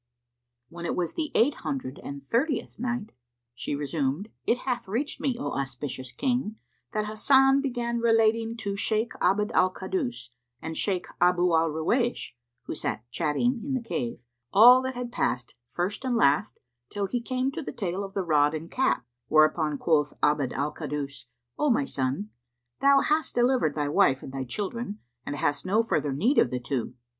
[0.69, 3.11] When it was the Eight Hundred and Thirtieth Night,
[3.53, 6.55] She resumed, It hath reached me, O auspicious King,
[6.91, 10.29] that Hasan began relating to Shaykh Abd al Kaddus
[10.59, 12.31] and Shaykh Abu al Ruwaysh
[12.63, 14.17] (who sat chattting in the cave)
[14.51, 16.59] all that had passed, first and last,
[16.89, 20.73] till he came to the tale of the rod and cap; whereupon quoth Abd al
[20.73, 21.25] Kaddus,
[21.59, 22.31] "O my son,
[22.79, 24.97] thou hast delivered thy wife and thy children
[25.27, 26.95] and hast no further need of the two.